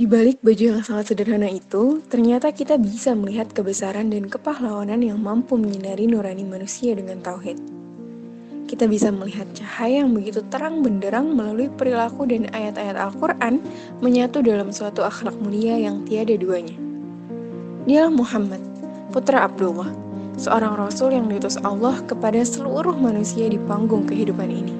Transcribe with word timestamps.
Di 0.00 0.08
balik 0.08 0.40
baju 0.40 0.64
yang 0.64 0.80
sangat 0.80 1.12
sederhana 1.12 1.44
itu, 1.52 2.00
ternyata 2.08 2.48
kita 2.56 2.80
bisa 2.80 3.12
melihat 3.12 3.52
kebesaran 3.52 4.08
dan 4.08 4.32
kepahlawanan 4.32 5.04
yang 5.04 5.20
mampu 5.20 5.60
menyinari 5.60 6.08
nurani 6.08 6.40
manusia 6.40 6.96
dengan 6.96 7.20
tauhid. 7.20 7.60
Kita 8.64 8.88
bisa 8.88 9.12
melihat 9.12 9.44
cahaya 9.52 10.00
yang 10.00 10.16
begitu 10.16 10.40
terang 10.48 10.80
benderang 10.80 11.36
melalui 11.36 11.68
perilaku 11.68 12.24
dan 12.24 12.48
ayat-ayat 12.48 12.96
Al-Quran 12.96 13.60
menyatu 14.00 14.40
dalam 14.40 14.72
suatu 14.72 15.04
akhlak 15.04 15.36
mulia 15.36 15.76
yang 15.76 16.00
tiada 16.08 16.32
duanya. 16.32 16.80
Dialah 17.84 18.08
Muhammad, 18.08 18.64
putra 19.12 19.44
Abdullah, 19.44 19.92
seorang 20.40 20.80
rasul 20.80 21.12
yang 21.12 21.28
diutus 21.28 21.60
Allah 21.60 22.00
kepada 22.08 22.40
seluruh 22.40 22.96
manusia 22.96 23.52
di 23.52 23.60
panggung 23.68 24.08
kehidupan 24.08 24.48
ini. 24.48 24.79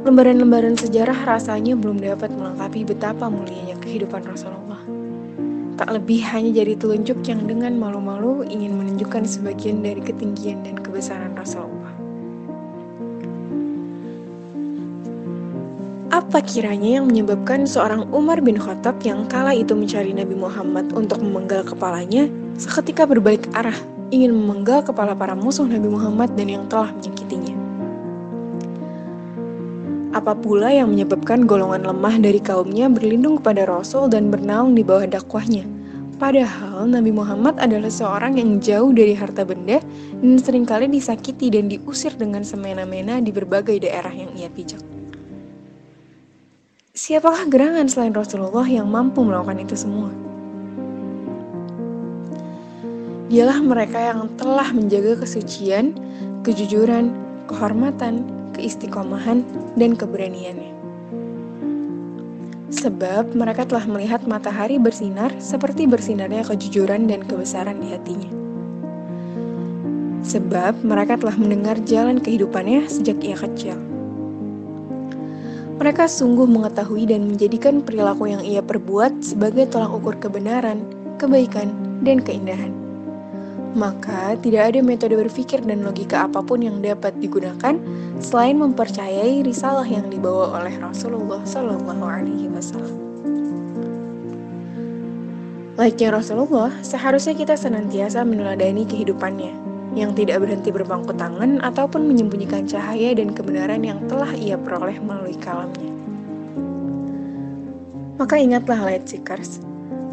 Lembaran-lembaran 0.00 0.80
sejarah 0.80 1.28
rasanya 1.28 1.76
belum 1.76 2.00
dapat 2.00 2.32
melengkapi 2.32 2.88
betapa 2.88 3.28
mulianya 3.28 3.76
kehidupan 3.84 4.24
Rasulullah. 4.24 4.80
Tak 5.76 5.92
lebih 5.92 6.24
hanya 6.24 6.64
jadi 6.64 6.72
telunjuk 6.72 7.20
yang 7.28 7.44
dengan 7.44 7.76
malu-malu 7.76 8.40
ingin 8.48 8.80
menunjukkan 8.80 9.28
sebagian 9.28 9.84
dari 9.84 10.00
ketinggian 10.00 10.64
dan 10.64 10.80
kebesaran 10.80 11.36
Rasulullah. 11.36 11.92
Apa 16.08 16.40
kiranya 16.48 17.00
yang 17.00 17.04
menyebabkan 17.04 17.68
seorang 17.68 18.08
Umar 18.08 18.40
bin 18.40 18.56
Khattab 18.56 19.04
yang 19.04 19.28
kala 19.28 19.52
itu 19.52 19.76
mencari 19.76 20.16
Nabi 20.16 20.32
Muhammad 20.32 20.96
untuk 20.96 21.20
memenggal 21.20 21.60
kepalanya, 21.60 22.24
seketika 22.56 23.04
berbalik 23.04 23.44
arah, 23.52 23.76
ingin 24.08 24.32
memenggal 24.32 24.80
kepala 24.80 25.12
para 25.12 25.36
musuh 25.36 25.68
Nabi 25.68 25.92
Muhammad 25.92 26.32
dan 26.40 26.48
yang 26.48 26.64
telah 26.72 26.88
menyakitinya. 26.96 27.49
Apa 30.10 30.34
pula 30.34 30.74
yang 30.74 30.90
menyebabkan 30.90 31.46
golongan 31.46 31.86
lemah 31.86 32.18
dari 32.18 32.42
kaumnya 32.42 32.90
berlindung 32.90 33.38
kepada 33.38 33.62
Rasul 33.62 34.10
dan 34.10 34.26
bernaung 34.26 34.74
di 34.74 34.82
bawah 34.82 35.06
dakwahnya? 35.06 35.62
Padahal 36.18 36.90
Nabi 36.90 37.14
Muhammad 37.14 37.62
adalah 37.62 37.86
seorang 37.86 38.34
yang 38.34 38.58
jauh 38.58 38.90
dari 38.90 39.14
harta 39.14 39.46
benda 39.46 39.78
dan 40.18 40.34
sering 40.42 40.66
kali 40.66 40.90
disakiti 40.90 41.54
dan 41.54 41.70
diusir 41.70 42.10
dengan 42.18 42.42
semena-mena 42.42 43.22
di 43.22 43.30
berbagai 43.30 43.86
daerah 43.86 44.10
yang 44.10 44.34
ia 44.34 44.50
pijak. 44.50 44.82
Siapakah 46.90 47.46
gerangan 47.46 47.86
selain 47.86 48.10
Rasulullah 48.10 48.66
yang 48.66 48.90
mampu 48.90 49.22
melakukan 49.22 49.62
itu 49.62 49.78
semua? 49.78 50.10
Dialah 53.30 53.62
mereka 53.62 54.10
yang 54.10 54.26
telah 54.34 54.74
menjaga 54.74 55.22
kesucian, 55.22 55.94
kejujuran, 56.42 57.14
kehormatan, 57.46 58.39
keistiqomahan, 58.54 59.42
dan 59.76 59.94
keberaniannya. 59.94 60.72
Sebab 62.70 63.34
mereka 63.34 63.66
telah 63.66 63.82
melihat 63.84 64.22
matahari 64.30 64.78
bersinar 64.78 65.34
seperti 65.42 65.90
bersinarnya 65.90 66.46
kejujuran 66.46 67.10
dan 67.10 67.26
kebesaran 67.26 67.82
di 67.82 67.90
hatinya. 67.90 68.30
Sebab 70.22 70.86
mereka 70.86 71.18
telah 71.18 71.34
mendengar 71.34 71.76
jalan 71.82 72.22
kehidupannya 72.22 72.86
sejak 72.86 73.18
ia 73.26 73.34
kecil. 73.34 73.74
Mereka 75.80 76.06
sungguh 76.06 76.44
mengetahui 76.44 77.08
dan 77.08 77.26
menjadikan 77.26 77.80
perilaku 77.80 78.28
yang 78.30 78.44
ia 78.44 78.60
perbuat 78.60 79.24
sebagai 79.24 79.66
tolak 79.72 79.96
ukur 79.96 80.14
kebenaran, 80.20 80.84
kebaikan, 81.16 81.72
dan 82.04 82.20
keindahan 82.20 82.89
maka 83.74 84.34
tidak 84.42 84.74
ada 84.74 84.80
metode 84.82 85.14
berpikir 85.14 85.62
dan 85.62 85.86
logika 85.86 86.26
apa 86.26 86.42
pun 86.42 86.58
yang 86.58 86.82
dapat 86.82 87.14
digunakan 87.22 87.78
selain 88.18 88.58
mempercayai 88.58 89.46
risalah 89.46 89.86
yang 89.86 90.10
dibawa 90.10 90.58
oleh 90.58 90.74
Rasulullah 90.82 91.42
Shallallahu 91.46 92.02
Alaihi 92.02 92.50
Wasallam. 92.50 92.96
Laiknya 95.78 96.12
Rasulullah, 96.12 96.68
seharusnya 96.84 97.32
kita 97.32 97.56
senantiasa 97.56 98.20
meneladani 98.20 98.84
kehidupannya, 98.84 99.54
yang 99.96 100.12
tidak 100.12 100.44
berhenti 100.44 100.68
berpangku 100.68 101.16
tangan 101.16 101.56
ataupun 101.64 102.04
menyembunyikan 102.04 102.68
cahaya 102.68 103.16
dan 103.16 103.32
kebenaran 103.32 103.80
yang 103.80 103.98
telah 104.04 104.28
ia 104.36 104.60
peroleh 104.60 105.00
melalui 105.00 105.34
kalamnya. 105.40 105.88
Maka 108.20 108.36
ingatlah 108.36 108.76
Light 108.84 109.08
Seekers, 109.08 109.64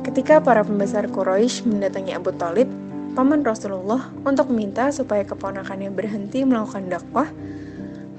ketika 0.07 0.39
para 0.39 0.63
pembesar 0.63 1.11
Quraisy 1.11 1.67
mendatangi 1.67 2.15
Abu 2.15 2.31
Talib 2.39 2.71
paman 3.17 3.41
Rasulullah 3.41 4.13
untuk 4.29 4.53
meminta 4.53 4.93
supaya 4.93 5.25
keponakannya 5.25 5.89
berhenti 5.89 6.45
melakukan 6.45 6.85
dakwah, 6.85 7.25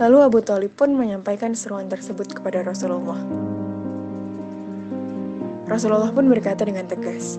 lalu 0.02 0.26
Abu 0.26 0.42
Talib 0.42 0.74
pun 0.74 0.90
menyampaikan 0.90 1.54
seruan 1.54 1.86
tersebut 1.86 2.34
kepada 2.34 2.66
Rasulullah. 2.66 3.22
Rasulullah 5.70 6.10
pun 6.10 6.26
berkata 6.26 6.66
dengan 6.66 6.90
tegas, 6.90 7.38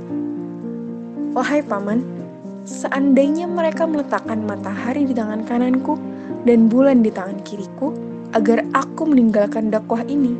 Wahai 1.35 1.59
paman, 1.59 1.99
seandainya 2.63 3.43
mereka 3.43 3.83
meletakkan 3.83 4.39
matahari 4.47 5.03
di 5.03 5.11
tangan 5.11 5.43
kananku 5.43 5.99
dan 6.47 6.71
bulan 6.71 7.03
di 7.03 7.11
tangan 7.11 7.43
kiriku, 7.43 7.91
agar 8.31 8.63
aku 8.71 9.03
meninggalkan 9.03 9.67
dakwah 9.67 9.99
ini, 10.07 10.31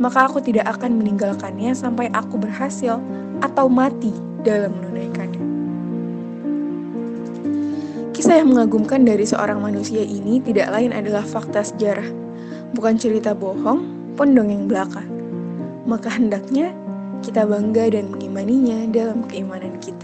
maka 0.00 0.24
aku 0.24 0.40
tidak 0.40 0.72
akan 0.72 1.04
meninggalkannya 1.04 1.76
sampai 1.76 2.08
aku 2.16 2.40
berhasil 2.40 2.96
atau 3.44 3.68
mati 3.68 4.14
dalam 4.40 4.72
menunaikannya. 4.72 5.49
Kisah 8.20 8.36
yang 8.36 8.52
mengagumkan 8.52 9.00
dari 9.00 9.24
seorang 9.24 9.64
manusia 9.64 10.04
ini 10.04 10.44
tidak 10.44 10.76
lain 10.76 10.92
adalah 10.92 11.24
fakta 11.24 11.64
sejarah, 11.64 12.04
bukan 12.76 13.00
cerita 13.00 13.32
bohong, 13.32 14.12
pun 14.12 14.36
dongeng 14.36 14.68
belaka. 14.68 15.00
Maka 15.88 16.20
hendaknya 16.20 16.68
kita 17.24 17.48
bangga 17.48 17.88
dan 17.88 18.12
mengimaninya 18.12 18.92
dalam 18.92 19.24
keimanan 19.24 19.72
kita. 19.80 19.99